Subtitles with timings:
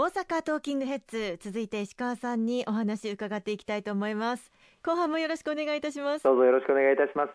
[0.00, 4.52] 大阪トーキングヘッズ続いて石川さんにお話伺っていきたいと思います。
[4.84, 6.22] 後半もよろしくお願いいたします。
[6.22, 7.32] どうぞよろしくお願いいたします。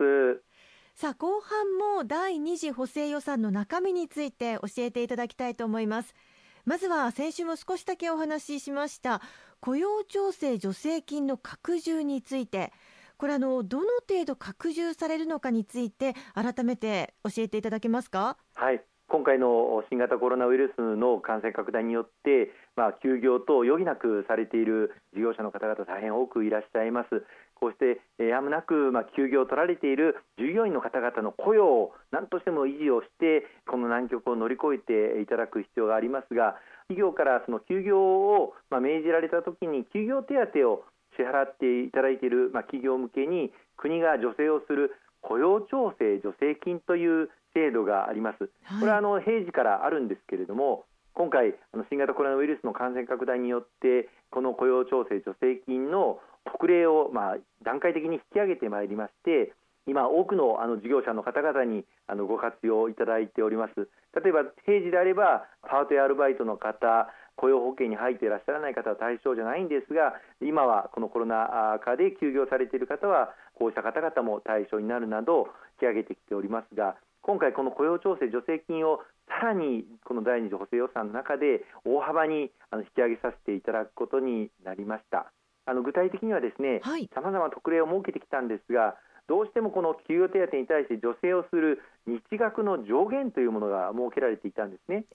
[0.96, 6.16] さあ後半も第2次補正予算の中身について教えていただきたいと思います。
[6.64, 9.22] まずは先週も少しだけお話ししました
[9.60, 12.72] 雇用調整助成金の拡充について。
[13.18, 18.38] これあのどの程度拡充されるのかについて改めて教えていただけますか？
[18.56, 18.82] はい
[19.14, 27.22] 今回の新型コロナウイルスの感染拡大によって、まあ、休業と余儀なくされている事業者の方々大変多くいらっしゃいます。
[27.54, 36.58] こうしてやむなく、まあ、休業を取られている従業員の方々の雇用を何としても維持をしてこの難局を乗り越えていただく必要がありますが
[36.90, 40.84] 企業からその休業を、まあ、命じられたときに休業手当を
[41.16, 48.50] 支払っていただいている、まあ、企業向けに国が助成をする雇用調整助成金という制度があります。
[48.80, 51.54] これはあの平時からあるんですけれども、今回
[51.90, 59.54] 新型コロナウイルスの感染拡大によってこの雇用調整助成金の特例をまあ段階的に引き上げてまいりまして
[59.86, 63.90] 今、多くのあの事業者の方々にあのご活用いただいております。
[64.16, 75.48] 例えば平時であればパートやアルバイトの方雇用保険に入っていらっしゃらない方は対象じゃないんですが今はこのコロナ禍で休業されている方はこうした方々も対象になるなど
[75.82, 85.32] 引き上げてきておりますが今回、この雇用調整助成金をさらにこの第2次補正予算の中で大幅に引き上げさせていただくことになりました。
[85.66, 86.82] あの具体的にはですね、
[87.16, 95.06] さまざま特例を設けてきたんですが、どうしてもこの給与手当に対して助成をする日額の上限というものが設けられていたんですね。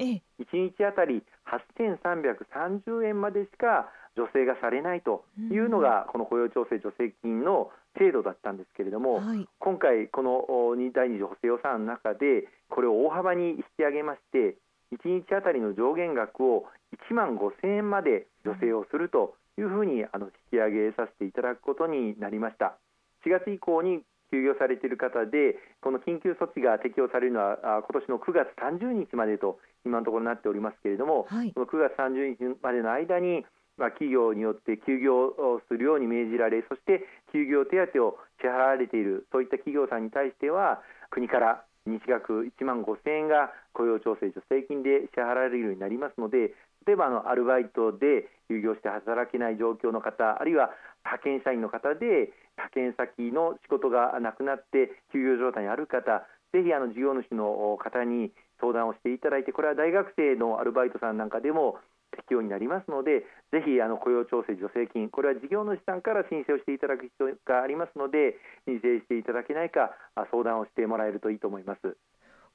[0.40, 10.46] 1日あたり8330円までしか助成がされないというのが、この雇用調整助成金の制度だったんですけれども、はい、今回、この
[10.92, 14.56] 第2次補正予算の中でこれを大幅に引き上げまして
[14.92, 16.66] 1日あたりの上限額を
[17.10, 22.76] 1万5000円まで助成をするというふうにあの引き上げさせていただくことになりました。
[23.28, 33.44] 4月以降に休業されている方でこの緊急措置が適用されるのは今年の9月30日までと今のところなっておりますけれども、はい、この9月30日までの間に
[33.78, 46.52] まあ、企業によって休業をするように命じられそして休業手当を支払われているそういった企業さんに対しては国から日額1万5000円が雇用調整助成金で支払われるようになりますので
[46.86, 50.70] 例えばあのアルバイトで休業して働けない状況の方あるいは
[51.04, 61.78] 派遣社員の方で派遣先の仕事がなくなって休業状態にある方ぜひあの事業主の方に相談をしていただいてこれは大学生のアルバイトさんなんかでも
[62.10, 68.36] 適用になりますのでぜひあの雇用調整助成金これは事業主さんから申請をしていただく必要がありますので
[68.66, 69.92] 申請していただけないか
[70.32, 71.96] 相談をしてもらえるといいと思います。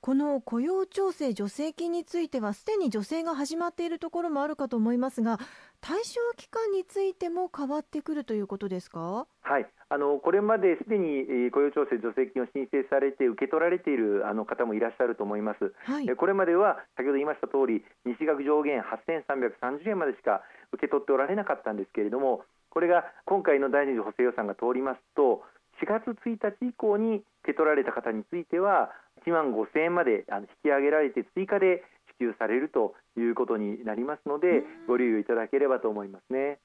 [0.03, 5.39] この雇用調整助成金についてはすでに助成が始まっているところもあるかと思いますが
[5.79, 9.27] 対象期間についても変わってくるということですか？
[9.43, 9.65] はい。
[9.87, 20.41] あのこれまですでに雇用調整助成金を申請されて受け取られているあの方もいらっしゃると思います、はい、これまでは先ほど言いました通り日額上限8330円までしか
[20.73, 22.41] 受け取っておられなかったんですけれども
[22.71, 25.43] これが今回の第二次補正予算が通りますと
[25.83, 28.89] 4月1日以降に受け取られた方については
[29.27, 31.83] 1万5000円まで引き上げられて追加で
[32.19, 36.59] 支給されるということになりますのでご留意いただければと思いますね。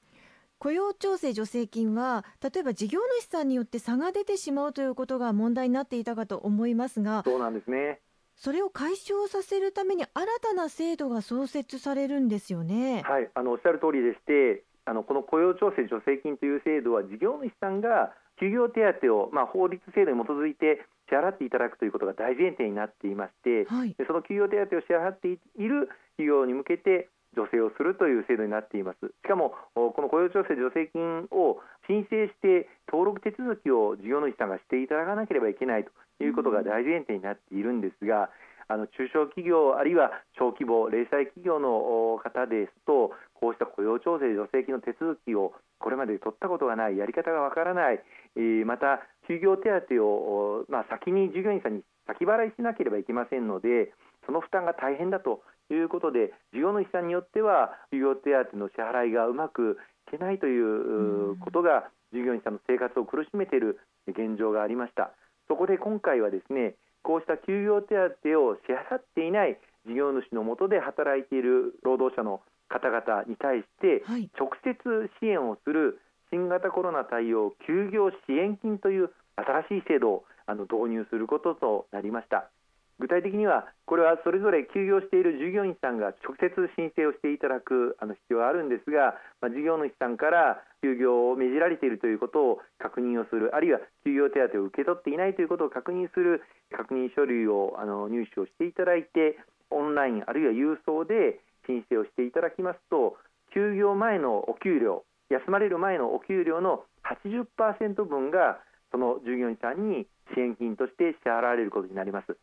[0.59, 8.01] 雇用調整助成金は例えば事業主さんによって差が出てしまうということが問題になっていたかと思いますがそうなんですね
[8.35, 13.03] それを解消させるために新たな制度が創設されるんですよね。
[13.05, 29.05] はいあのおっしゃる通りでしてあのこの雇用調整助成金という制度は事業主さんが休業手当を、まあ、法律制度に基づいて支払っていただくということが大前提になっていまして、はい、その休業手当を支払っている企業に向けて助成をするという制度になっています。
[29.05, 38.29] しかもこの雇用調整助成金を申請して登録手続きを事業主さんがしていただかなければいけないということが大前提になっているんですが、
[38.69, 47.99] あの中小企業あるいは小規模零細企業の方ですとこうした雇用調整助成金の手続きをこれまで取ったことがないやり方がわからない、
[48.37, 53.89] えー、また休業手当を、まあ、先に従業員さんに先払いしなければいけませんので
[54.25, 55.41] その負担が大変だと
[55.73, 59.77] いうことで事業主さんによっては休業手当の支払いがうまく
[60.09, 65.11] いけないということが従業員さんの生活を苦しめている現状がありました。
[65.47, 66.75] そこで今回はですね
[67.09, 69.57] こうした休業手当を支払っていない
[69.87, 72.39] 事業主の下で働いている労働者の
[72.69, 74.05] 方々に対して
[74.37, 74.77] 直接
[75.19, 75.97] 支援をする
[76.29, 82.51] 新型コロナ対応休業支援金という新しい制度をあの導入することとなりました
[82.99, 96.43] 具体的にはこれはそれぞれ休業している従業員さんが直接申請をしていただくあの必要はあるんですが、まあ、事業主さんから休業を命じられているということを確認をするあるいは休業手当を受け取っていないということを確認する
[96.75, 99.39] 確認書類をあの入手をしていただいて
[99.71, 103.15] オンラインあるいは郵送で申請をしていただきますと
[103.53, 108.59] 休業前のお給料休まれる前のお給料の80%分が
[108.91, 112.37] その従業員さんに支援金として支払われることになります。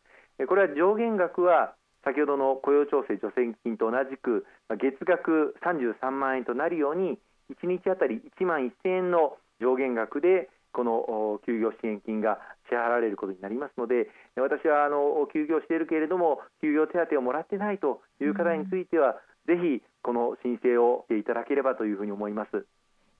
[0.45, 1.73] これは上限額は
[2.05, 4.45] 先ほどの雇用調整助成金と同じく
[4.79, 7.17] 月額33万円となるように
[7.63, 12.39] 1日あたり1万1000円の上限額でこの休業支援金が
[12.69, 19.15] 支払われることになりますので私はあの休業しているけれども休業手当をもらっていないという方については、
[19.47, 22.65] ぜひこの申請をしていただければというふうに思います。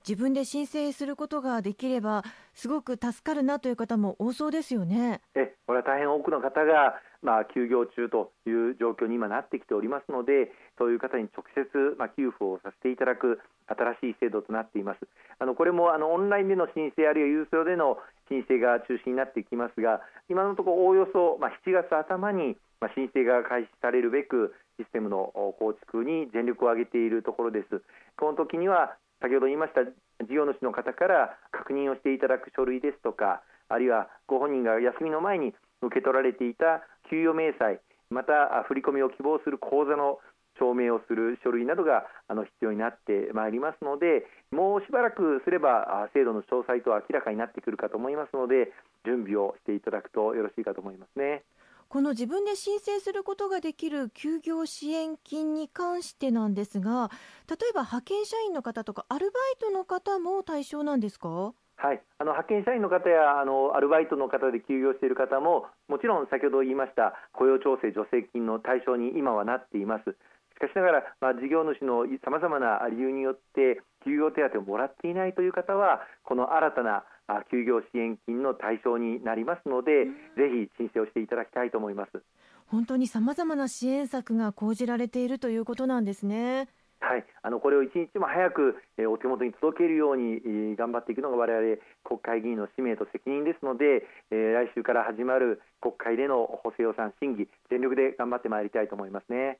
[0.08, 2.24] 自分で申請することができれば
[2.54, 5.20] すごく助かるなという方も多そうですよね。
[5.34, 11.68] えこれは大変多くの方が、まあ、休業中という状況に今なってきておりますのでそういう方に直接、
[11.98, 15.00] まあ、給付をさせていただく新しい制度となっています。
[15.38, 17.98] あのこれもあのオンラインでの申請あるいは郵送での
[18.30, 20.00] 申請が中心になってきますが
[20.30, 27.82] 今のところおおよそ、まあ、7月頭に、まあ、申請が開始されるべくシステムの構築に全力を挙げているところです。
[28.16, 37.80] この時には先ほど言いました事業主の方から確認をしていただく書類ですとかあるいはご本人が休みの前に受け取られていた給与明細
[38.10, 40.18] また振込を希望する口座の
[40.58, 48.72] 証明をする書類などが必要になってまいりますのでもうしばらくすれば制度の詳細と明らかになってくるかと思いますので
[49.06, 51.44] 準備をしていただくとよろしいかと思いますね。
[51.88, 57.10] この自分で申請することができる休業支援金に関してなんですが
[57.48, 61.54] 例えば派遣社員の方とかアルバイトの方も対象なんですか？
[61.80, 70.16] はい、あの派遣社員の方やあのアルバイトの方で休業している方ももちろん先ほど言いました雇用調整助成金の対象に今はなっています。
[70.58, 77.04] しかしながら、まあ、事業主のさまざまな理由によって休業手当をもらっていないという方はこの新たな
[77.50, 80.06] 休業支援金の対象になりますので、
[80.36, 82.22] ぜひ申請をしていただきたいと思います。
[82.66, 86.68] 本当にさまざまな支援策が講じられているということなんですね。
[87.00, 94.02] はい、あのこれを一日も早く、えー、お手元に届けるように、えー、頑張っていくのが我々国会議員の使命と責任ですので、
[94.32, 99.58] えー、来週から始まる国会での補正予算審議全力で頑張ってまいりたいと思いますね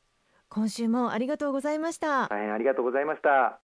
[0.49, 2.29] 今週もありがとうございました。
[2.29, 3.61] 大変ありがとうございました。